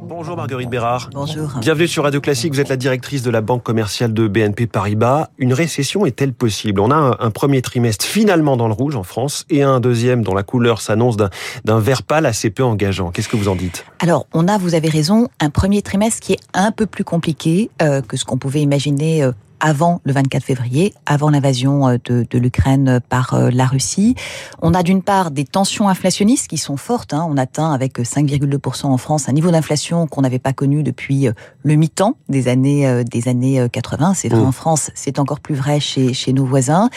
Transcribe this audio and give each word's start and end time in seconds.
Bonjour 0.00 0.36
Marguerite 0.36 0.70
Bérard. 0.70 1.10
Bonjour. 1.12 1.50
Bienvenue 1.60 1.86
sur 1.86 2.04
Radio 2.04 2.20
Classique. 2.20 2.54
Vous 2.54 2.60
êtes 2.60 2.70
la 2.70 2.76
directrice 2.76 3.22
de 3.22 3.30
la 3.30 3.42
banque 3.42 3.62
commerciale 3.62 4.14
de 4.14 4.26
BNP 4.26 4.66
Paribas. 4.66 5.28
Une 5.36 5.52
récession 5.52 6.06
est-elle 6.06 6.32
possible? 6.32 6.80
On 6.80 6.90
a 6.90 6.94
un, 6.94 7.16
un, 7.18 7.30
premier 7.30 7.60
trimestre 7.60 8.06
finalement 8.06 8.56
dans 8.56 8.68
le 8.68 8.72
rouge 8.72 8.96
en 8.96 9.02
France 9.02 9.44
et 9.50 9.62
un 9.62 9.80
deuxième 9.80 10.22
dont 10.22 10.34
la 10.34 10.42
couleur 10.42 10.80
s'annonce 10.80 11.16
d'un 11.18 11.78
vert 11.78 12.02
pâle 12.02 12.24
assez 12.24 12.48
peu 12.48 12.64
engageant. 12.64 13.10
Qu'est-ce 13.10 13.28
que 13.28 13.36
vous 13.36 13.48
en 13.48 13.54
dites? 13.54 13.84
Alors, 13.98 14.26
on 14.32 14.48
a, 14.48 14.56
vous 14.56 14.74
avez 14.74 14.88
raison, 14.88 15.28
un 15.40 15.50
premier 15.50 15.82
trimestre 15.82 16.20
qui 16.20 16.32
est 16.32 16.40
un 16.54 16.72
peu 16.72 16.86
plus 16.86 17.04
compliqué 17.04 17.70
euh, 17.82 18.00
que 18.00 18.16
ce 18.16 18.24
qu'on 18.24 18.38
pouvait 18.38 18.62
imaginer 18.62 19.22
euh, 19.22 19.32
avant 19.60 20.00
le 20.04 20.12
24 20.12 20.42
février, 20.42 20.94
avant 21.06 21.30
l'invasion 21.30 21.88
euh, 21.88 21.96
de, 22.04 22.26
de 22.28 22.38
l'Ukraine 22.38 23.00
par 23.08 23.34
euh, 23.34 23.50
la 23.50 23.66
Russie. 23.66 24.14
On 24.62 24.74
a 24.74 24.82
d'une 24.82 25.02
part 25.02 25.30
des 25.30 25.44
tensions 25.44 25.88
inflationnistes 25.88 26.48
qui 26.48 26.58
sont 26.58 26.76
fortes. 26.76 27.14
Hein. 27.14 27.26
On 27.28 27.36
atteint 27.36 27.72
avec 27.72 27.98
5,2% 27.98 28.86
en 28.86 28.98
France 28.98 29.28
un 29.28 29.32
niveau 29.32 29.50
d'inflation 29.50 30.06
qu'on 30.06 30.22
n'avait 30.22 30.38
pas 30.38 30.52
connu 30.52 30.82
depuis 30.82 31.28
euh, 31.28 31.32
le 31.62 31.74
mi-temps 31.74 32.16
des 32.28 32.48
années 32.48 33.04
des 33.04 33.28
années 33.28 33.66
80. 33.70 34.14
C'est 34.14 34.28
vrai 34.28 34.40
en 34.40 34.52
France, 34.52 34.90
c'est 34.94 35.18
encore 35.18 35.40
plus 35.40 35.54
vrai 35.54 35.80
chez, 35.80 36.14
chez 36.14 36.32
nos 36.32 36.44
voisins. 36.44 36.88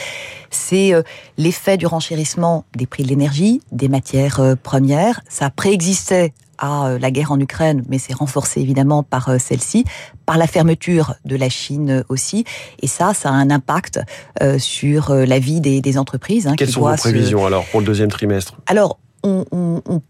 C'est 0.50 0.94
l'effet 1.38 1.78
du 1.78 1.86
renchérissement 1.86 2.66
des 2.76 2.86
prix 2.86 3.04
de 3.04 3.10
l'énergie, 3.10 3.62
des 3.72 3.88
matières 3.88 4.56
premières. 4.64 5.22
Ça 5.28 5.50
préexistait 5.50 6.34
à 6.62 6.98
la 7.00 7.12
guerre 7.12 7.32
en 7.32 7.40
Ukraine, 7.40 7.84
mais 7.90 7.98
c'est 7.98 8.14
renforcé 8.14 8.62
évidemment 8.62 9.04
par 9.04 9.40
celle-ci, 9.40 9.84
par 10.26 10.38
la 10.38 10.48
fermeture 10.48 11.16
de 11.26 11.36
la 11.36 11.50
Chine 11.50 12.06
aussi. 12.08 12.46
Et 12.82 12.88
ça, 12.88 13.14
ça 13.14 13.30
a 13.30 13.34
un 13.34 13.50
impact 13.50 14.00
euh, 14.42 14.60
sur 14.60 15.14
la 15.14 15.40
vie 15.40 15.60
des, 15.60 15.82
des 15.82 15.98
entreprises. 15.98 16.48
Hein, 16.48 16.56
Quelles 16.56 16.70
sont 16.70 16.88
vos 16.88 16.96
prévisions 16.96 17.42
se... 17.42 17.46
alors 17.46 17.66
pour 17.66 17.80
le 17.82 17.86
deuxième 17.86 18.10
trimestre? 18.10 18.56
Alors, 18.68 19.00
on, 19.24 19.44
on, 19.52 19.82
on 19.86 20.02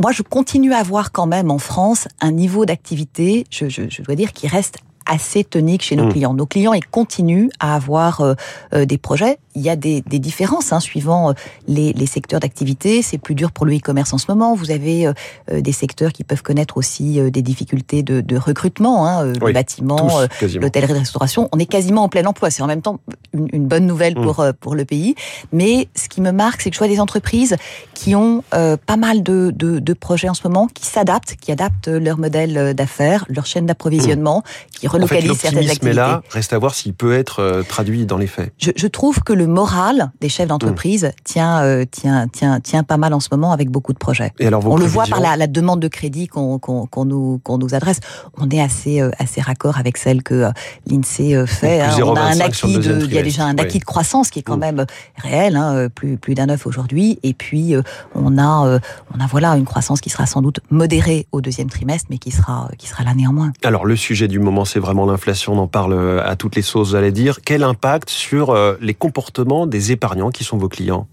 moi, 0.00 0.12
je 0.12 0.22
continue 0.22 0.72
à 0.72 0.82
voir 0.82 1.12
quand 1.12 1.26
même 1.26 1.50
en 1.50 1.58
France 1.58 2.08
un 2.20 2.32
niveau 2.32 2.66
d'activité, 2.66 3.44
je, 3.50 3.68
je, 3.68 3.82
je, 3.88 4.02
dois 4.02 4.14
dire, 4.14 4.32
qui 4.32 4.48
reste 4.48 4.78
assez 5.06 5.44
tonique 5.44 5.82
chez 5.82 5.96
nos 5.96 6.06
mmh. 6.06 6.12
clients. 6.12 6.34
Nos 6.34 6.46
clients, 6.46 6.72
ils 6.72 6.86
continuent 6.86 7.48
à 7.60 7.74
avoir 7.74 8.20
euh, 8.20 8.34
euh, 8.74 8.84
des 8.84 8.98
projets 8.98 9.38
il 9.56 9.62
y 9.62 9.70
a 9.70 9.76
des, 9.76 10.02
des 10.02 10.18
différences 10.18 10.72
hein, 10.72 10.80
suivant 10.80 11.30
euh, 11.30 11.32
les, 11.66 11.92
les 11.94 12.06
secteurs 12.06 12.40
d'activité. 12.40 13.02
C'est 13.02 13.18
plus 13.18 13.34
dur 13.34 13.50
pour 13.50 13.66
le 13.66 13.74
e-commerce 13.74 14.12
en 14.12 14.18
ce 14.18 14.26
moment. 14.28 14.54
Vous 14.54 14.70
avez 14.70 15.06
euh, 15.06 15.12
des 15.60 15.72
secteurs 15.72 16.12
qui 16.12 16.22
peuvent 16.22 16.42
connaître 16.42 16.76
aussi 16.76 17.18
euh, 17.18 17.30
des 17.30 17.42
difficultés 17.42 18.02
de, 18.02 18.20
de 18.20 18.36
recrutement, 18.36 19.08
hein, 19.08 19.32
oui, 19.40 19.48
le 19.48 19.52
bâtiment, 19.52 20.20
l'hôtellerie-restauration. 20.42 21.48
On 21.52 21.58
est 21.58 21.66
quasiment 21.66 22.04
en 22.04 22.08
plein 22.08 22.24
emploi. 22.26 22.50
C'est 22.50 22.62
en 22.62 22.66
même 22.66 22.82
temps 22.82 23.00
une, 23.32 23.48
une 23.52 23.66
bonne 23.66 23.86
nouvelle 23.86 24.16
mmh. 24.18 24.22
pour 24.22 24.46
pour 24.60 24.74
le 24.74 24.84
pays. 24.84 25.14
Mais 25.52 25.88
ce 25.94 26.08
qui 26.08 26.20
me 26.20 26.32
marque, 26.32 26.60
c'est 26.60 26.70
que 26.70 26.74
je 26.74 26.78
vois 26.78 26.88
des 26.88 27.00
entreprises 27.00 27.56
qui 27.94 28.14
ont 28.14 28.44
euh, 28.54 28.76
pas 28.76 28.96
mal 28.96 29.22
de, 29.22 29.52
de, 29.54 29.78
de, 29.78 29.92
projets 29.94 30.28
en 30.28 30.34
ce 30.34 30.46
moment, 30.46 30.66
qui 30.66 30.84
s'adaptent, 30.84 31.36
qui 31.40 31.50
adaptent 31.50 31.88
leur 31.88 32.18
modèle 32.18 32.74
d'affaires, 32.74 33.24
leur 33.28 33.46
chaîne 33.46 33.64
d'approvisionnement, 33.64 34.40
mmh. 34.40 34.70
qui 34.78 34.86
relocalisent 34.96 35.30
en 35.30 35.34
fait, 35.34 35.40
certaines 35.48 35.70
activités. 35.70 35.86
Mais 35.86 35.92
là, 35.94 36.22
reste 36.30 36.52
à 36.52 36.58
voir 36.58 36.74
s'il 36.74 36.94
peut 36.94 37.14
être 37.14 37.62
traduit 37.68 38.06
dans 38.06 38.18
les 38.18 38.26
faits. 38.26 38.52
Je, 38.58 38.70
je 38.74 38.86
trouve 38.86 39.22
que 39.22 39.32
le 39.32 39.46
moral 39.46 40.10
des 40.20 40.28
chefs 40.28 40.48
d'entreprise 40.48 41.04
mmh. 41.04 41.10
tient, 41.24 41.62
euh, 41.62 41.84
tient, 41.84 42.28
tient, 42.28 42.60
tient 42.60 42.82
pas 42.82 42.96
mal 42.96 43.14
en 43.14 43.20
ce 43.20 43.28
moment 43.30 43.52
avec 43.52 43.70
beaucoup 43.70 43.92
de 43.92 43.98
projets. 43.98 44.32
Et 44.38 44.46
alors, 44.46 44.66
on 44.66 44.76
le 44.76 44.86
voit 44.86 45.04
par 45.04 45.20
la, 45.20 45.36
la, 45.36 45.46
demande 45.46 45.80
de 45.80 45.88
crédit 45.88 46.26
qu'on 46.26 46.58
qu 46.58 46.72
qu 46.90 47.00
nous, 47.04 47.40
qu'on 47.44 47.58
nous 47.58 47.74
adresse. 47.74 48.00
On 48.38 48.48
est 48.50 48.60
assez, 48.60 49.00
euh, 49.00 49.10
assez 49.18 49.40
raccord 49.40 49.78
avec 49.78 49.96
celle 49.96 50.22
que 50.22 50.34
euh, 50.34 50.50
l'INSEE 50.86 51.46
fait. 51.46 51.80
Hein. 51.80 51.96
On 52.02 52.14
a 52.14 52.20
un 52.20 52.40
acquis 52.40 52.78
de, 52.78 53.04
il 53.04 53.12
y 53.12 53.18
a 53.18 53.22
déjà 53.22 53.44
un 53.44 53.58
acquis 53.58 53.74
oui. 53.74 53.80
de 53.80 53.84
croissance 53.84 54.30
qui 54.30 54.40
est 54.40 54.42
quand 54.42 54.56
mmh. 54.56 54.60
même 54.60 54.86
réel, 55.16 55.56
hein, 55.56 55.88
plus, 55.94 56.16
plus 56.16 56.34
d'un 56.34 56.46
neuf 56.46 56.66
aujourd'hui. 56.66 57.18
Et 57.22 57.34
puis, 57.34 57.74
on 58.14 58.38
a, 58.38 58.80
on 59.14 59.20
a 59.20 59.26
voilà 59.30 59.56
une 59.56 59.64
croissance 59.64 60.00
qui 60.00 60.10
sera 60.10 60.26
sans 60.26 60.42
doute 60.42 60.60
modérée 60.70 61.26
au 61.32 61.40
deuxième 61.40 61.68
trimestre, 61.68 62.06
mais 62.10 62.18
qui 62.18 62.30
sera, 62.30 62.68
qui 62.78 62.88
sera 62.88 63.04
là 63.04 63.14
néanmoins. 63.14 63.52
Alors, 63.64 63.84
le 63.84 63.96
sujet 63.96 64.28
du 64.28 64.38
moment, 64.38 64.64
c'est 64.64 64.80
vraiment 64.86 65.04
l'inflation. 65.04 65.52
On 65.52 65.58
en 65.58 65.66
parle 65.66 66.20
à 66.24 66.36
toutes 66.36 66.56
les 66.56 66.62
sauces, 66.62 66.92
j'allais 66.92 67.12
dire. 67.12 67.40
Quel 67.44 67.62
impact 67.62 68.08
sur 68.08 68.56
les 68.80 68.94
comportements 68.94 69.66
des 69.66 69.92
épargnants 69.92 70.30
qui 70.30 70.44
sont 70.44 70.56
vos 70.56 70.68
clients? 70.68 71.06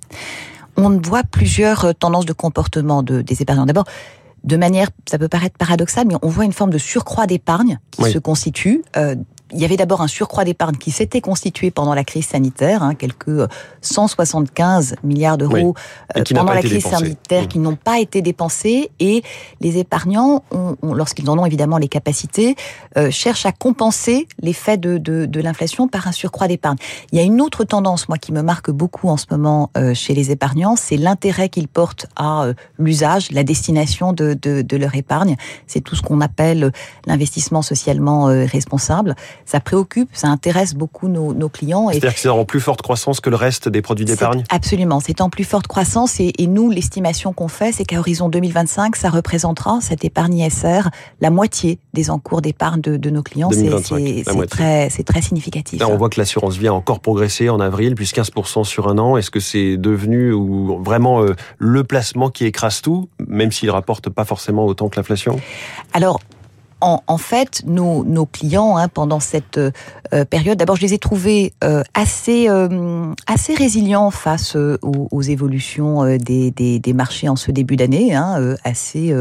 On 0.78 0.90
voit 1.00 1.24
plusieurs 1.24 1.94
tendances 1.96 2.26
de 2.26 2.34
comportement 2.34 3.04
de, 3.04 3.22
des 3.22 3.42
épargnants. 3.42 3.66
D'abord, 3.66 3.86
de 4.44 4.58
manière, 4.58 4.90
ça 5.10 5.18
peut 5.18 5.28
paraître 5.28 5.58
paradoxal, 5.58 6.06
mais 6.08 6.16
on 6.22 6.28
voit 6.28 6.46
une 6.46 6.54
forme 6.54 6.72
de 6.72 6.78
surcroît 6.78 7.28
d'épargne 7.28 7.80
qui 7.92 8.04
oui. 8.04 8.12
se 8.12 8.20
constitue. 8.20 8.84
Euh, 8.98 9.16
il 9.54 9.60
y 9.60 9.66
avait 9.66 9.78
d'abord 9.78 10.02
un 10.02 10.08
surcroît 10.08 10.44
d'épargne 10.44 10.76
qui 10.76 10.92
s'était 10.92 11.22
constitué 11.22 11.72
pendant 11.72 11.94
la 11.94 12.04
crise 12.04 12.28
sanitaire, 12.28 12.84
hein, 12.84 12.96
quelques 12.96 13.48
175 13.82 14.96
milliards 15.04 15.38
d'euros 15.38 15.76
oui. 15.76 16.18
euh, 16.18 16.24
pendant 16.34 16.54
la 16.54 16.62
crise 16.62 16.84
dépensé. 16.84 16.96
sanitaire 16.96 17.44
mmh. 17.44 17.48
qui 17.48 17.60
n'ont 17.60 17.76
pas 17.76 18.00
été 18.00 18.22
dépensés 18.22 18.92
et 19.00 19.24
les 19.62 19.78
épargnants, 19.78 20.44
ont, 20.52 20.76
ont, 20.82 20.94
lorsqu'ils 20.94 21.30
en 21.30 21.38
ont 21.38 21.46
évidemment 21.46 21.78
les 21.78 21.88
capacités, 21.88 22.56
euh, 22.98 23.12
cherchent 23.12 23.46
à 23.46 23.52
compenser 23.52 24.28
l'effet 24.42 24.78
de, 24.78 24.98
de, 24.98 25.26
de 25.26 25.42
l'inflation 25.42 25.88
par 25.88 26.08
un 26.08 26.12
surcroît 26.12 26.48
d'épargne. 26.48 26.78
Il 27.12 27.18
y 27.18 27.22
a 27.22 27.24
une 27.24 27.42
autre 27.42 27.64
tendance, 27.64 28.10
moi, 28.10 28.18
qui 28.18 28.32
me 28.32 28.42
marque 28.42 28.72
beaucoup 28.72 29.10
en 29.10 29.18
ce 29.18 29.26
moment 29.32 29.70
euh, 29.78 29.94
chez 29.94 30.14
les 30.14 30.32
épargnants, 30.32 30.76
c'est 30.76 30.98
l'intérêt 30.98 31.50
qu'ils 31.50 31.68
portent 31.68 32.08
à 32.16 32.44
euh, 32.44 32.54
l'usage, 32.80 33.32
la 33.32 33.44
destination 33.44 34.14
de, 34.14 34.34
de, 34.34 34.62
de 34.62 34.78
leur 34.78 34.96
épargne. 34.96 35.36
C'est 35.68 35.82
tout 35.82 35.96
ce 35.96 36.02
qu'on 36.02 36.22
appelle 36.22 36.72
l'investissement 37.06 37.62
socialement 37.62 38.30
euh, 38.30 38.46
responsable 38.46 39.16
ça 39.46 39.60
préoccupe, 39.60 40.10
ça 40.14 40.28
intéresse 40.28 40.74
beaucoup 40.74 41.08
nos, 41.08 41.34
nos 41.34 41.50
clients. 41.50 41.90
C'est-à-dire 41.90 42.14
que 42.14 42.20
c'est 42.20 42.30
en 42.30 42.46
plus 42.46 42.60
forte 42.60 42.82
croissance 42.82 43.20
que 43.20 43.30
le 43.30 43.36
reste 43.36 43.70
des 43.70 43.82
produits 43.82 44.06
d'épargne 44.06 44.44
Absolument, 44.50 45.00
c'est 45.00 45.22
en 45.22 45.30
plus 45.30 45.44
forte 45.44 45.68
croissance 45.68 46.20
et, 46.20 46.34
et 46.38 46.48
nous, 46.48 46.70
l'estimation 46.70 47.34
qu'on 47.34 47.48
fait, 47.48 47.72
c'est 47.72 47.86
qu'à 47.86 48.00
horizon 48.00 48.30
2025, 48.30 48.96
ça 48.96 49.10
représentera, 49.10 49.80
cette 49.82 50.06
épargne 50.06 50.38
ISR, 50.38 50.90
la 51.22 51.30
moitié 51.30 51.80
des 51.94 52.10
encours 52.10 52.42
d'épargne 52.42 52.82
de, 52.82 52.98
de, 52.98 53.10
nos 53.10 53.24
clients. 53.24 53.50
C'est 53.52 54.48
très, 54.50 54.90
très 54.90 55.22
significatif. 55.22 55.80
Là, 55.80 55.88
on 55.90 55.98
voit 55.98 56.10
que 56.10 56.20
l'assurance 56.20 56.58
vie 56.58 56.68
a 56.68 56.74
encore 56.74 57.00
progressé 57.00 57.50
en 57.50 57.60
avril, 57.60 57.96
plus 57.96 58.14
15% 58.14 58.64
sur 58.64 58.88
un 58.88 58.98
an. 58.98 59.18
Est-ce 59.18 59.32
que 59.32 59.40
c'est 59.40 59.78
devenu 59.78 60.32
ou 60.32 60.82
vraiment 60.84 61.22
euh, 61.22 61.36
le 61.58 61.84
placement 61.84 62.30
qui 62.30 62.46
écrase 62.46 62.82
tout, 62.82 63.10
même 63.28 63.52
s'il 63.52 63.70
rapporte 63.72 64.10
pas 64.10 64.26
forcément 64.26 64.66
autant 64.66 64.90
que 64.90 64.98
l'inflation? 64.98 65.40
Alors, 65.94 66.20
en, 66.84 67.02
en, 67.08 67.18
fait, 67.18 67.64
nos, 67.66 68.04
nos 68.04 68.26
clients, 68.26 68.76
hein, 68.76 68.90
pendant 68.90 69.22
cette 69.22 69.58
euh, 69.58 70.26
période, 70.26 70.58
d'abord, 70.58 70.76
je 70.76 70.82
les 70.82 70.94
ai 70.94 70.98
trouvés 70.98 71.54
euh, 71.64 71.82
assez, 71.94 72.50
euh, 72.50 73.14
assez 73.26 73.56
résilients 73.56 74.12
face 74.12 74.58
aux, 74.58 75.08
aux, 75.10 75.22
évolutions 75.22 76.04
des, 76.18 76.52
des, 76.52 76.80
des, 76.80 76.94
marchés 76.94 77.30
en 77.30 77.38
ce 77.38 77.52
début 77.52 77.78
d'année, 77.78 78.14
hein, 78.14 78.56
assez, 78.66 79.16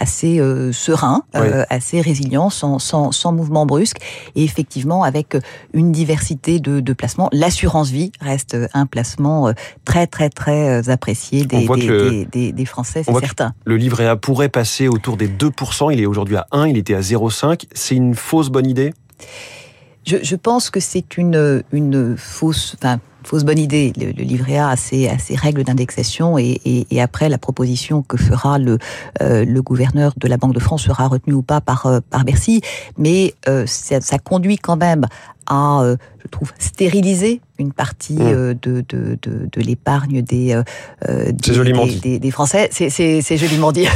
assez 0.00 0.40
sereins, 0.72 1.22
oui. 1.34 1.48
assez 1.68 2.00
résilients, 2.00 2.48
sans, 2.48 2.78
sans, 2.78 3.12
sans, 3.12 3.32
mouvement 3.32 3.66
brusque, 3.66 3.98
et 4.34 4.42
effectivement 4.42 5.02
avec 5.02 5.36
une 5.74 5.92
diversité 5.92 6.58
de, 6.58 6.80
de 6.80 6.92
placements. 6.94 7.28
L'assurance 7.32 7.90
vie 7.90 8.10
reste 8.20 8.56
un 8.72 8.86
placement 8.86 9.52
très, 9.84 10.06
très, 10.06 10.30
très 10.30 10.88
apprécié 10.88 11.44
des, 11.44 11.68
des, 11.68 12.26
des, 12.30 12.52
des, 12.52 12.64
Français, 12.64 13.02
c'est 13.04 13.20
certain. 13.20 13.52
Le 13.66 13.76
livret 13.76 14.06
A 14.06 14.16
pourrait 14.16 14.48
passer 14.48 14.88
autour 14.88 15.18
des 15.18 15.28
2%, 15.28 15.92
il 15.92 16.00
est 16.00 16.06
aujourd'hui 16.06 16.36
à 16.36 16.46
1, 16.52 16.68
il 16.68 16.78
était 16.78 16.94
à 16.94 17.01
0,5. 17.02 17.66
C'est 17.72 17.94
une 17.94 18.14
fausse 18.14 18.48
bonne 18.48 18.66
idée? 18.66 18.94
Je, 20.04 20.34
pense 20.34 20.70
que 20.70 20.80
c'est 20.80 21.16
une, 21.16 21.62
une 21.70 22.16
fausse, 22.16 22.74
enfin, 22.76 22.98
fausse 23.24 23.44
bonne 23.44 23.58
idée. 23.58 23.92
Le, 23.96 24.06
le, 24.06 24.24
livret 24.24 24.58
A 24.58 24.70
a 24.70 24.76
ses, 24.76 25.08
règles 25.36 25.62
d'indexation 25.62 26.38
et, 26.38 26.84
après 27.00 27.28
la 27.28 27.38
proposition 27.38 28.02
que 28.02 28.16
fera 28.16 28.58
le, 28.58 28.78
euh, 29.20 29.44
le 29.44 29.62
gouverneur 29.62 30.12
de 30.16 30.26
la 30.26 30.36
Banque 30.36 30.54
de 30.54 30.60
France 30.60 30.82
sera 30.82 31.06
retenue 31.06 31.34
ou 31.34 31.42
pas 31.42 31.60
par, 31.60 31.86
euh, 31.86 32.00
par 32.10 32.24
Bercy. 32.24 32.62
Mais 32.98 33.34
euh, 33.48 33.64
ça, 33.66 34.00
ça, 34.00 34.18
conduit 34.18 34.56
quand 34.56 34.76
même 34.76 35.06
à, 35.46 35.82
euh, 35.82 35.96
je 36.22 36.28
trouve, 36.28 36.52
stériliser 36.58 37.40
une 37.58 37.72
partie 37.72 38.14
mmh. 38.14 38.54
de, 38.54 38.84
de, 38.88 39.18
de, 39.22 39.48
de 39.50 39.60
l'épargne 39.60 40.22
des, 40.22 40.52
euh, 40.52 41.32
des, 41.32 41.72
des, 41.72 42.00
des, 42.00 42.18
des, 42.18 42.30
Français. 42.30 42.68
C'est 42.72 43.36
joliment 43.36 43.72
dit. 43.72 43.86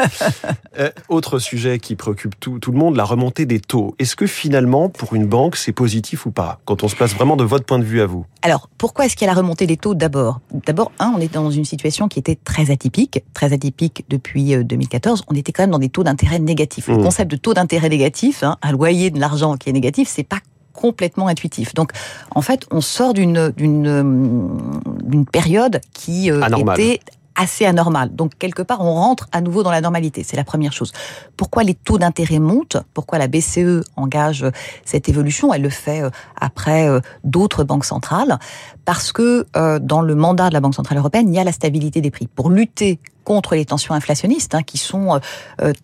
euh, 0.78 0.90
autre 1.08 1.38
sujet 1.38 1.78
qui 1.78 1.94
préoccupe 1.94 2.38
tout, 2.40 2.58
tout, 2.58 2.72
le 2.72 2.78
monde, 2.78 2.96
la 2.96 3.04
remontée 3.04 3.44
des 3.44 3.60
taux. 3.60 3.94
Est-ce 3.98 4.16
que 4.16 4.26
finalement, 4.26 4.88
pour 4.88 5.14
une 5.14 5.26
banque, 5.26 5.56
c'est 5.56 5.72
positif 5.72 6.26
ou 6.26 6.30
pas 6.30 6.60
Quand 6.64 6.82
on 6.84 6.88
se 6.88 6.96
place 6.96 7.14
vraiment 7.14 7.36
de 7.36 7.44
votre 7.44 7.64
point 7.64 7.78
de 7.78 7.84
vue 7.84 8.00
à 8.00 8.06
vous? 8.06 8.24
Alors, 8.42 8.68
pourquoi 8.78 9.06
est-ce 9.06 9.16
qu'il 9.16 9.26
y 9.26 9.30
a 9.30 9.32
la 9.32 9.38
remontée 9.38 9.66
des 9.66 9.76
taux 9.76 9.94
d'abord? 9.94 10.40
D'abord, 10.66 10.92
un, 10.98 11.12
on 11.16 11.20
est 11.20 11.32
dans 11.32 11.50
une 11.50 11.64
situation 11.64 12.08
qui 12.08 12.18
était 12.18 12.38
très 12.42 12.70
atypique, 12.70 13.24
très 13.34 13.52
atypique 13.52 14.04
depuis 14.08 14.56
2014. 14.56 15.24
On 15.28 15.34
était 15.34 15.52
quand 15.52 15.64
même 15.64 15.70
dans 15.70 15.78
des 15.78 15.90
taux 15.90 16.04
d'intérêt 16.04 16.38
négatifs. 16.38 16.88
Mmh. 16.88 16.96
Le 16.96 17.02
concept 17.02 17.30
de 17.30 17.36
taux 17.36 17.54
d'intérêt 17.54 17.88
négatif, 17.88 18.42
hein, 18.42 18.56
un 18.62 18.72
loyer 18.72 19.10
de 19.10 19.18
l'argent 19.18 19.56
qui 19.56 19.70
est 19.70 19.72
négatif, 19.72 20.08
c'est 20.08 20.24
pas 20.24 20.38
complètement 20.76 21.26
intuitif. 21.26 21.74
Donc, 21.74 21.90
en 22.34 22.42
fait, 22.42 22.66
on 22.70 22.80
sort 22.80 23.14
d'une 23.14 23.50
d'une 23.56 25.26
période 25.26 25.80
qui 25.92 26.30
euh, 26.30 26.42
était 26.72 27.00
assez 27.34 27.66
anormale. 27.66 28.14
Donc, 28.14 28.32
quelque 28.38 28.62
part, 28.62 28.80
on 28.80 28.94
rentre 28.94 29.28
à 29.32 29.40
nouveau 29.40 29.62
dans 29.62 29.70
la 29.70 29.80
normalité. 29.80 30.22
C'est 30.22 30.36
la 30.36 30.44
première 30.44 30.72
chose. 30.72 30.92
Pourquoi 31.36 31.64
les 31.64 31.74
taux 31.74 31.98
d'intérêt 31.98 32.38
montent? 32.38 32.78
Pourquoi 32.94 33.18
la 33.18 33.28
BCE 33.28 33.82
engage 33.96 34.46
cette 34.84 35.08
évolution? 35.08 35.52
Elle 35.52 35.62
le 35.62 35.68
fait 35.68 36.02
euh, 36.02 36.10
après 36.40 36.88
euh, 36.88 37.00
d'autres 37.24 37.64
banques 37.64 37.84
centrales. 37.84 38.38
Parce 38.84 39.10
que 39.10 39.44
dans 39.80 40.00
le 40.00 40.14
mandat 40.14 40.48
de 40.48 40.54
la 40.54 40.60
Banque 40.60 40.76
Centrale 40.76 40.98
Européenne, 40.98 41.28
il 41.28 41.34
y 41.34 41.40
a 41.40 41.44
la 41.44 41.50
stabilité 41.50 42.00
des 42.00 42.12
prix. 42.12 42.28
Pour 42.28 42.50
lutter 42.50 43.00
contre 43.26 43.54
les 43.56 43.66
tensions 43.66 43.94
inflationnistes 43.94 44.54
hein, 44.54 44.62
qui 44.62 44.78
sont 44.78 45.20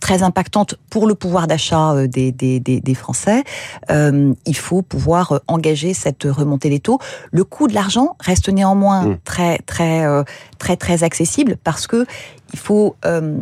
très 0.00 0.22
impactantes 0.22 0.76
pour 0.88 1.06
le 1.06 1.14
pouvoir 1.14 1.46
d'achat 1.46 2.06
des, 2.06 2.32
des, 2.32 2.60
des, 2.60 2.80
des, 2.80 2.94
Français. 2.94 3.42
il 3.90 4.56
faut 4.56 4.82
pouvoir 4.82 5.40
engager 5.48 5.92
cette 5.92 6.24
remontée 6.24 6.70
des 6.70 6.80
taux. 6.80 6.98
Le 7.32 7.44
coût 7.44 7.66
de 7.66 7.74
l'argent 7.74 8.16
reste 8.20 8.48
néanmoins 8.48 9.02
mmh. 9.02 9.18
très 9.24 9.58
très 9.58 10.06
très 10.58 10.76
très 10.76 11.02
accessible 11.02 11.56
parce 11.64 11.86
que 11.86 12.06
il 12.52 12.58
faut 12.58 12.96
euh, 13.04 13.38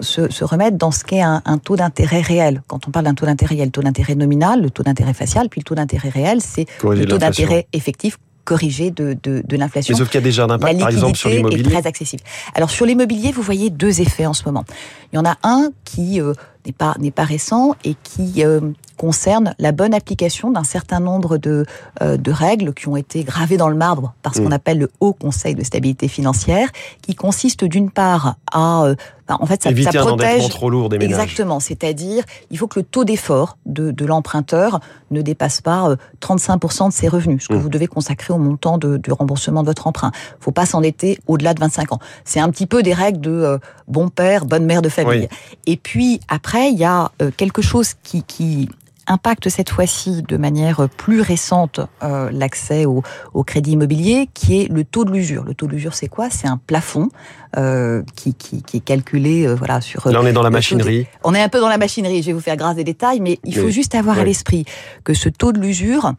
se, 0.00 0.30
se, 0.30 0.44
remettre 0.44 0.76
dans 0.76 0.90
ce 0.90 1.04
qu'est 1.04 1.20
un, 1.20 1.42
un, 1.44 1.58
taux 1.58 1.76
d'intérêt 1.76 2.20
réel. 2.20 2.62
Quand 2.66 2.88
on 2.88 2.90
parle 2.90 3.04
d'un 3.04 3.14
taux 3.14 3.26
d'intérêt, 3.26 3.54
il 3.54 3.58
y 3.58 3.62
a 3.62 3.64
le 3.64 3.70
taux 3.70 3.82
d'intérêt 3.82 4.14
nominal, 4.14 4.62
le 4.62 4.70
taux 4.70 4.82
d'intérêt 4.82 5.14
facial, 5.14 5.48
puis 5.48 5.60
le 5.60 5.64
taux 5.64 5.74
d'intérêt 5.74 6.08
réel, 6.08 6.40
c'est 6.40 6.66
le 6.82 7.04
taux 7.04 7.18
d'intérêt 7.18 7.66
effectif 7.72 8.18
corrigé 8.46 8.90
de, 8.90 9.16
de, 9.22 9.42
de 9.44 9.56
l'inflation. 9.56 9.92
Mais 9.92 9.98
sauf 9.98 10.08
qu'il 10.08 10.20
y 10.20 10.24
a 10.24 10.28
déjà 10.30 10.44
un 10.44 10.50
impact, 10.50 10.78
par 10.78 10.88
exemple, 10.88 11.18
sur 11.18 11.28
l'immobilier. 11.28 11.64
très 11.64 11.86
accessible. 11.86 12.22
Alors 12.54 12.70
sur 12.70 12.86
l'immobilier, 12.86 13.32
vous 13.32 13.42
voyez 13.42 13.68
deux 13.68 14.00
effets 14.00 14.24
en 14.24 14.32
ce 14.40 14.44
moment. 14.46 14.64
Il 15.12 15.16
y 15.16 15.18
en 15.18 15.26
a 15.26 15.36
un 15.42 15.70
qui 15.84 16.20
euh, 16.20 16.32
n'est 16.66 16.72
pas 16.72 16.94
n'est 16.98 17.10
pas 17.10 17.24
récent 17.24 17.74
et 17.84 17.94
qui 18.02 18.44
euh, 18.44 18.60
concerne 18.96 19.54
la 19.58 19.72
bonne 19.72 19.94
application 19.94 20.50
d'un 20.50 20.64
certain 20.64 21.00
nombre 21.00 21.38
de, 21.38 21.66
euh, 22.02 22.16
de 22.16 22.32
règles 22.32 22.74
qui 22.74 22.88
ont 22.88 22.96
été 22.96 23.24
gravées 23.24 23.56
dans 23.56 23.68
le 23.68 23.76
marbre 23.76 24.14
par 24.22 24.34
ce 24.34 24.40
qu'on 24.40 24.48
mm. 24.48 24.54
appelle 24.54 24.78
le 24.78 24.90
Haut 25.00 25.12
Conseil 25.12 25.54
de 25.54 25.62
stabilité 25.62 26.08
financière, 26.08 26.68
qui 27.02 27.14
consiste 27.14 27.64
d'une 27.64 27.90
part 27.90 28.36
à 28.52 28.84
euh, 28.84 28.94
en 29.28 29.44
fait, 29.46 29.64
ça, 29.64 29.70
Éviter 29.70 29.90
ça 29.90 30.04
protège 30.04 30.44
un 30.44 30.48
trop 30.48 30.70
lourd 30.70 30.88
des 30.88 30.98
ménages. 30.98 31.18
Exactement, 31.18 31.58
c'est-à-dire 31.58 32.22
il 32.52 32.58
faut 32.58 32.68
que 32.68 32.78
le 32.78 32.84
taux 32.84 33.04
d'effort 33.04 33.58
de, 33.66 33.90
de 33.90 34.06
l'emprunteur 34.06 34.78
ne 35.10 35.20
dépasse 35.20 35.60
pas 35.60 35.96
35% 36.20 36.84
euh, 36.84 36.88
de 36.88 36.92
ses 36.92 37.08
revenus, 37.08 37.42
ce 37.42 37.48
que 37.48 37.54
mm. 37.54 37.58
vous 37.58 37.68
devez 37.68 37.88
consacrer 37.88 38.32
au 38.32 38.38
montant 38.38 38.78
de, 38.78 38.96
du 38.96 39.12
remboursement 39.12 39.62
de 39.62 39.66
votre 39.66 39.88
emprunt. 39.88 40.12
Il 40.14 40.44
faut 40.44 40.52
pas 40.52 40.64
s'endetter 40.64 41.18
au-delà 41.26 41.54
de 41.54 41.60
25 41.60 41.92
ans. 41.92 41.98
C'est 42.24 42.40
un 42.40 42.50
petit 42.50 42.66
peu 42.66 42.82
des 42.84 42.94
règles 42.94 43.20
de 43.20 43.58
bon 43.88 44.08
père, 44.08 44.46
bonne 44.46 44.64
mère 44.64 44.80
de 44.80 44.88
famille. 44.88 45.28
Et 45.66 45.76
puis 45.76 46.20
après, 46.28 46.55
il 46.64 46.78
y 46.78 46.84
a 46.84 47.10
quelque 47.36 47.62
chose 47.62 47.94
qui, 48.02 48.22
qui 48.22 48.68
impacte 49.06 49.48
cette 49.48 49.70
fois-ci 49.70 50.22
de 50.22 50.36
manière 50.36 50.88
plus 50.96 51.20
récente 51.20 51.80
euh, 52.02 52.28
l'accès 52.32 52.86
au, 52.86 53.02
au, 53.34 53.44
crédit 53.44 53.72
immobilier, 53.72 54.28
qui 54.34 54.60
est 54.60 54.68
le 54.68 54.84
taux 54.84 55.04
de 55.04 55.12
l'usure. 55.12 55.44
Le 55.44 55.54
taux 55.54 55.66
de 55.66 55.72
l'usure, 55.72 55.94
c'est 55.94 56.08
quoi? 56.08 56.28
C'est 56.30 56.48
un 56.48 56.58
plafond 56.58 57.08
euh, 57.56 58.02
qui, 58.16 58.34
qui, 58.34 58.62
qui, 58.62 58.78
est 58.78 58.84
calculé, 58.84 59.46
euh, 59.46 59.54
voilà, 59.54 59.80
sur. 59.80 60.08
Là, 60.08 60.20
on 60.20 60.26
est 60.26 60.32
dans 60.32 60.42
la 60.42 60.50
machinerie. 60.50 61.06
On 61.24 61.34
est 61.34 61.42
un 61.42 61.48
peu 61.48 61.60
dans 61.60 61.68
la 61.68 61.78
machinerie. 61.78 62.22
Je 62.22 62.28
vais 62.28 62.32
vous 62.32 62.40
faire 62.40 62.56
grâce 62.56 62.76
des 62.76 62.84
détails, 62.84 63.20
mais 63.20 63.38
il 63.44 63.56
faut 63.56 63.70
juste 63.70 63.94
avoir 63.94 64.18
à 64.18 64.24
l'esprit 64.24 64.64
que 65.04 65.14
ce 65.14 65.28
taux 65.28 65.52
de 65.52 65.60
l'usure, 65.60 66.12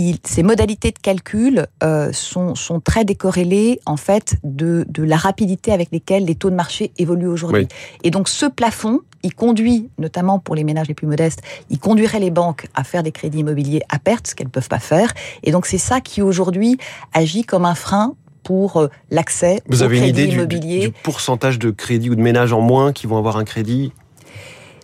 il, 0.00 0.18
ces 0.24 0.42
modalités 0.42 0.90
de 0.90 0.98
calcul 0.98 1.66
euh, 1.82 2.12
sont, 2.12 2.54
sont, 2.54 2.80
très 2.80 3.04
décorrélées 3.04 3.80
en 3.86 3.96
fait 3.96 4.36
de, 4.44 4.84
de, 4.88 5.02
la 5.02 5.16
rapidité 5.16 5.72
avec 5.72 5.90
lesquelles 5.92 6.24
les 6.24 6.34
taux 6.34 6.50
de 6.50 6.54
marché 6.54 6.92
évoluent 6.98 7.28
aujourd'hui. 7.28 7.68
Et 8.02 8.10
donc 8.10 8.28
ce 8.28 8.46
plafond, 8.46 9.00
il 9.22 9.34
conduit, 9.34 9.90
notamment 9.98 10.38
pour 10.38 10.54
les 10.54 10.64
ménages 10.64 10.88
les 10.88 10.94
plus 10.94 11.06
modestes, 11.06 11.42
il 11.68 11.78
conduirait 11.78 12.20
les 12.20 12.30
banques 12.30 12.66
à 12.74 12.84
faire 12.84 13.02
des 13.02 13.12
crédits 13.12 13.40
immobiliers 13.40 13.82
à 13.88 13.98
perte, 13.98 14.28
ce 14.28 14.34
qu'elles 14.34 14.46
ne 14.46 14.52
peuvent 14.52 14.68
pas 14.68 14.78
faire. 14.78 15.12
Et 15.42 15.52
donc 15.52 15.66
c'est 15.66 15.78
ça 15.78 16.00
qui 16.00 16.22
aujourd'hui 16.22 16.78
agit 17.12 17.42
comme 17.42 17.64
un 17.64 17.74
frein 17.74 18.14
pour 18.42 18.78
euh, 18.78 18.88
l'accès 19.10 19.62
au 19.68 19.82
avez 19.82 19.98
crédit 19.98 20.24
une 20.24 20.30
idée 20.32 20.46
Du, 20.46 20.78
du 20.80 20.90
pourcentage 21.02 21.58
de 21.58 21.70
crédits 21.70 22.10
ou 22.10 22.14
de 22.14 22.22
ménages 22.22 22.52
en 22.52 22.60
moins 22.60 22.92
qui 22.92 23.06
vont 23.06 23.18
avoir 23.18 23.36
un 23.36 23.44
crédit? 23.44 23.92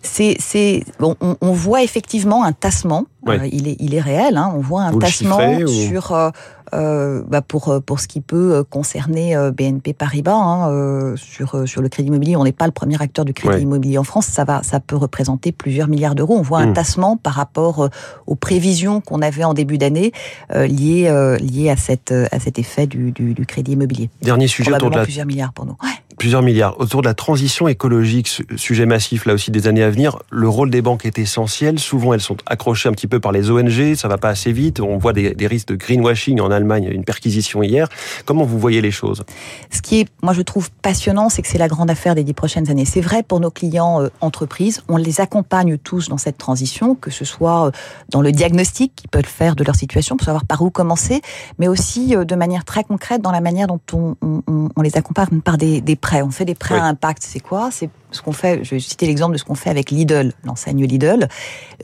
C'est, 0.06 0.36
c'est, 0.38 0.84
bon, 0.98 1.16
on, 1.20 1.36
on, 1.40 1.52
voit 1.52 1.82
effectivement 1.82 2.44
un 2.44 2.52
tassement. 2.52 3.06
Euh, 3.28 3.48
il, 3.50 3.68
est, 3.68 3.76
il 3.80 3.94
est 3.94 4.00
réel. 4.00 4.36
Hein, 4.36 4.52
on 4.54 4.60
voit 4.60 4.82
un 4.82 4.98
tassement 4.98 5.38
sur 5.66 6.12
euh, 6.12 6.30
euh, 6.74 7.22
bah 7.28 7.42
pour 7.42 7.80
pour 7.84 8.00
ce 8.00 8.06
qui 8.06 8.20
peut 8.20 8.64
concerner 8.68 9.36
BNP 9.52 9.92
Paribas 9.94 10.34
hein, 10.34 11.14
sur 11.16 11.68
sur 11.68 11.82
le 11.82 11.88
crédit 11.88 12.08
immobilier. 12.08 12.36
On 12.36 12.44
n'est 12.44 12.52
pas 12.52 12.66
le 12.66 12.72
premier 12.72 13.00
acteur 13.02 13.24
du 13.24 13.34
crédit 13.34 13.62
immobilier 13.62 13.98
en 13.98 14.04
France. 14.04 14.26
Ça 14.26 14.44
va, 14.44 14.62
ça 14.62 14.78
peut 14.78 14.96
représenter 14.96 15.50
plusieurs 15.50 15.88
milliards 15.88 16.14
d'euros. 16.14 16.36
On 16.38 16.42
voit 16.42 16.60
un 16.60 16.68
hmm. 16.68 16.74
tassement 16.74 17.16
par 17.16 17.34
rapport 17.34 17.88
aux 18.26 18.36
prévisions 18.36 19.00
qu'on 19.00 19.22
avait 19.22 19.44
en 19.44 19.54
début 19.54 19.78
d'année 19.78 20.12
liées 20.54 21.36
liées 21.40 21.70
à 21.70 21.76
cette 21.76 22.12
à 22.12 22.38
cet 22.38 22.58
effet 22.58 22.86
du, 22.86 23.10
du, 23.10 23.34
du 23.34 23.44
crédit 23.44 23.72
immobilier. 23.72 24.08
Dernier 24.22 24.46
sujet 24.46 24.72
autour 24.72 24.90
de 24.90 24.96
la... 24.96 25.02
plusieurs 25.02 25.26
milliards 25.26 25.52
pour 25.52 25.66
nous. 25.66 25.76
Ouais 25.82 26.05
plusieurs 26.16 26.42
milliards. 26.42 26.78
Autour 26.80 27.02
de 27.02 27.06
la 27.06 27.14
transition 27.14 27.68
écologique, 27.68 28.42
sujet 28.56 28.86
massif 28.86 29.26
là 29.26 29.34
aussi 29.34 29.50
des 29.50 29.68
années 29.68 29.82
à 29.82 29.90
venir, 29.90 30.18
le 30.30 30.48
rôle 30.48 30.70
des 30.70 30.82
banques 30.82 31.06
est 31.06 31.18
essentiel. 31.18 31.78
Souvent, 31.78 32.14
elles 32.14 32.20
sont 32.20 32.36
accrochées 32.46 32.88
un 32.88 32.92
petit 32.92 33.06
peu 33.06 33.20
par 33.20 33.32
les 33.32 33.50
ONG, 33.50 33.94
ça 33.94 34.08
va 34.08 34.18
pas 34.18 34.28
assez 34.28 34.52
vite. 34.52 34.80
On 34.80 34.98
voit 34.98 35.12
des, 35.12 35.34
risques 35.46 35.68
de 35.68 35.76
greenwashing 35.76 36.40
en 36.40 36.50
Allemagne, 36.50 36.88
une 36.90 37.04
perquisition 37.04 37.62
hier. 37.62 37.88
Comment 38.24 38.44
vous 38.44 38.58
voyez 38.58 38.80
les 38.80 38.90
choses? 38.90 39.24
Ce 39.70 39.82
qui 39.82 40.00
est, 40.00 40.08
moi, 40.22 40.32
je 40.32 40.42
trouve 40.42 40.70
passionnant, 40.82 41.28
c'est 41.28 41.42
que 41.42 41.48
c'est 41.48 41.58
la 41.58 41.68
grande 41.68 41.90
affaire 41.90 42.14
des 42.14 42.24
dix 42.24 42.34
prochaines 42.34 42.70
années. 42.70 42.84
C'est 42.84 43.00
vrai 43.00 43.22
pour 43.22 43.40
nos 43.40 43.50
clients 43.50 44.02
euh, 44.02 44.08
entreprises, 44.20 44.82
on 44.88 44.96
les 44.96 45.20
accompagne 45.20 45.78
tous 45.78 46.08
dans 46.08 46.18
cette 46.18 46.38
transition, 46.38 46.94
que 46.94 47.10
ce 47.10 47.24
soit 47.24 47.66
euh, 47.66 47.70
dans 48.10 48.22
le 48.22 48.32
diagnostic 48.32 48.94
qu'ils 48.94 49.10
peuvent 49.10 49.24
faire 49.24 49.56
de 49.56 49.64
leur 49.64 49.76
situation 49.76 50.16
pour 50.16 50.24
savoir 50.24 50.44
par 50.44 50.62
où 50.62 50.70
commencer, 50.70 51.20
mais 51.58 51.68
aussi 51.68 52.16
euh, 52.16 52.24
de 52.24 52.34
manière 52.34 52.64
très 52.64 52.84
concrète 52.84 53.22
dans 53.22 53.32
la 53.32 53.40
manière 53.40 53.66
dont 53.66 53.80
on, 53.92 54.16
on, 54.22 54.68
on 54.74 54.82
les 54.82 54.96
accompagne 54.96 55.40
par 55.40 55.58
des, 55.58 55.80
des 55.80 55.96
on 56.14 56.30
fait 56.30 56.44
des 56.44 56.54
prêts 56.54 56.78
à 56.78 56.84
impact. 56.84 57.22
C'est 57.26 57.40
quoi? 57.40 57.70
C'est 57.70 57.90
ce 58.10 58.22
qu'on 58.22 58.32
fait. 58.32 58.64
Je 58.64 58.70
vais 58.70 58.80
citer 58.80 59.06
l'exemple 59.06 59.34
de 59.34 59.38
ce 59.38 59.44
qu'on 59.44 59.54
fait 59.54 59.70
avec 59.70 59.90
Lidl, 59.90 60.32
l'enseigne 60.44 60.84
Lidl. 60.84 61.28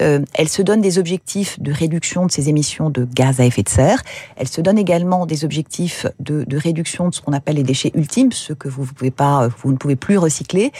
Euh, 0.00 0.20
elle 0.34 0.48
se 0.48 0.62
donne 0.62 0.80
des 0.80 0.98
objectifs 0.98 1.60
de 1.60 1.72
réduction 1.72 2.26
de 2.26 2.30
ses 2.30 2.48
émissions 2.48 2.90
de 2.90 3.04
gaz 3.04 3.40
à 3.40 3.44
effet 3.44 3.62
de 3.62 3.69
serre. 3.69 4.02
Elle 4.36 4.48
se 4.48 4.60
donne 4.60 4.78
également 4.78 5.26
des 5.26 5.44
objectifs 5.44 6.06
de, 6.20 6.44
réduction 6.56 7.08
de 7.08 7.14
ce 7.14 7.20
qu'on 7.20 7.32
appelle 7.32 7.56
les 7.56 7.62
déchets 7.62 7.92
ultimes, 7.94 8.32
ceux 8.32 8.54
que 8.54 8.69
vous, 8.69 8.84
pouvez 8.84 9.10
pas, 9.10 9.48
vous 9.62 9.72
ne 9.72 9.76
pouvez 9.76 9.96
plus 9.96 10.19
recycler. 10.19 10.72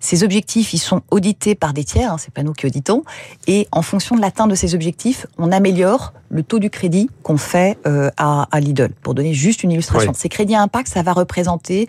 Ces 0.00 0.22
objectifs, 0.24 0.74
ils 0.74 0.78
sont 0.78 1.02
audités 1.10 1.54
par 1.54 1.72
des 1.72 1.84
tiers. 1.84 2.12
Hein, 2.12 2.18
c'est 2.18 2.32
pas 2.32 2.42
nous 2.42 2.52
qui 2.52 2.66
auditons. 2.66 3.02
Et 3.46 3.66
en 3.72 3.82
fonction 3.82 4.16
de 4.16 4.20
l'atteinte 4.20 4.50
de 4.50 4.54
ces 4.54 4.74
objectifs, 4.74 5.26
on 5.38 5.52
améliore 5.52 6.12
le 6.30 6.42
taux 6.42 6.58
du 6.58 6.70
crédit 6.70 7.08
qu'on 7.22 7.38
fait 7.38 7.78
euh, 7.86 8.10
à, 8.16 8.48
à 8.50 8.60
Lidl. 8.60 8.90
Pour 9.02 9.14
donner 9.14 9.32
juste 9.32 9.62
une 9.62 9.72
illustration, 9.72 10.12
ces 10.14 10.28
crédits 10.28 10.54
à 10.54 10.62
impact, 10.62 10.88
ça 10.88 11.02
va 11.02 11.12
représenter 11.12 11.88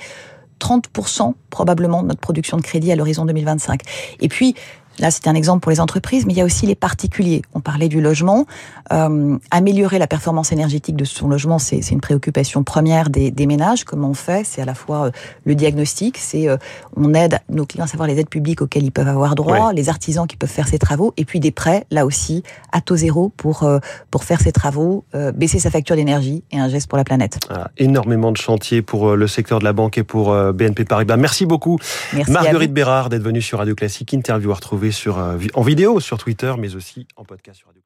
30% 0.59 1.33
probablement 1.49 2.03
de 2.03 2.07
notre 2.07 2.19
production 2.19 2.57
de 2.57 2.61
crédit 2.61 2.91
à 2.91 2.95
l'horizon 2.95 3.25
2025. 3.25 3.81
Et 4.19 4.27
puis, 4.27 4.55
Là, 4.99 5.11
c'est 5.11 5.27
un 5.27 5.35
exemple 5.35 5.61
pour 5.61 5.71
les 5.71 5.79
entreprises, 5.79 6.25
mais 6.25 6.33
il 6.33 6.37
y 6.37 6.41
a 6.41 6.45
aussi 6.45 6.65
les 6.65 6.75
particuliers. 6.75 7.41
On 7.53 7.61
parlait 7.61 7.87
du 7.87 8.01
logement. 8.01 8.45
Euh, 8.91 9.37
améliorer 9.51 9.99
la 9.99 10.07
performance 10.07 10.51
énergétique 10.51 10.95
de 10.95 11.05
son 11.05 11.27
logement, 11.27 11.59
c'est 11.59 11.79
une 11.91 12.01
préoccupation 12.01 12.63
première 12.63 13.09
des, 13.09 13.31
des 13.31 13.45
ménages. 13.45 13.83
Comment 13.83 14.09
on 14.09 14.13
fait? 14.13 14.45
C'est 14.45 14.61
à 14.61 14.65
la 14.65 14.73
fois 14.73 15.05
euh, 15.05 15.11
le 15.45 15.55
diagnostic, 15.55 16.17
c'est 16.17 16.49
euh, 16.49 16.57
on 16.95 17.13
aide 17.13 17.39
nos 17.49 17.65
clients 17.65 17.85
à 17.85 17.87
savoir 17.87 18.07
les 18.07 18.19
aides 18.19 18.29
publiques 18.29 18.61
auxquelles 18.61 18.83
ils 18.83 18.91
peuvent 18.91 19.07
avoir 19.07 19.35
droit, 19.35 19.73
les 19.73 19.89
artisans 19.89 20.27
qui 20.27 20.37
peuvent 20.37 20.49
faire 20.49 20.67
ces 20.67 20.79
travaux, 20.79 21.13
et 21.17 21.25
puis 21.25 21.39
des 21.39 21.51
prêts, 21.51 21.85
là 21.91 22.05
aussi, 22.05 22.43
à 22.71 22.81
taux 22.81 22.95
zéro 22.95 23.31
pour, 23.37 23.63
euh, 23.63 23.79
pour 24.11 24.23
faire 24.23 24.41
ces 24.41 24.51
travaux, 24.51 25.05
euh, 25.15 25.31
baisser 25.31 25.59
sa 25.59 25.69
facture 25.69 25.95
d'énergie 25.95 26.43
et 26.51 26.59
un 26.59 26.67
geste 26.67 26.89
pour 26.89 26.97
la 26.97 27.03
planète. 27.03 27.39
Ah, 27.49 27.69
énormément 27.77 28.31
de 28.31 28.37
chantiers 28.37 28.81
pour 28.81 29.15
le 29.15 29.27
secteur 29.27 29.59
de 29.59 29.63
la 29.63 29.73
banque 29.73 29.97
et 29.97 30.03
pour 30.03 30.35
BNP 30.53 30.85
Paribas. 30.85 31.17
Merci 31.17 31.45
beaucoup, 31.45 31.79
Merci 32.13 32.31
Marguerite 32.31 32.73
Bérard, 32.73 33.09
d'être 33.09 33.23
venue 33.23 33.41
sur 33.41 33.59
Radio 33.59 33.75
Classique. 33.75 34.13
Interview 34.13 34.51
à 34.51 34.55
retrouver 34.55 34.88
euh, 35.17 35.37
en 35.53 35.61
vidéo 35.61 35.99
sur 35.99 36.17
Twitter, 36.17 36.53
mais 36.57 36.75
aussi 36.75 37.07
en 37.15 37.25
podcast 37.25 37.59
sur 37.59 37.67
Radio 37.67 37.78